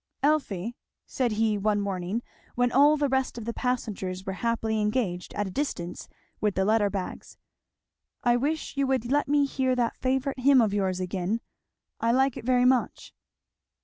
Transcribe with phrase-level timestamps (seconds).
[0.23, 0.75] "Elfie,"
[1.05, 2.23] said he one morning
[2.55, 6.65] when all the rest of the passengers were happily engaged at a distance with the
[6.65, 7.37] letter bags,
[8.23, 11.39] "I wish you would let me hear that favourite hymn of yours again,
[11.99, 13.13] I like it very much."